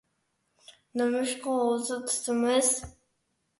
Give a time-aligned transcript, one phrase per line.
[1.01, 2.75] نېمىشقا روزا تۇتىمىز؟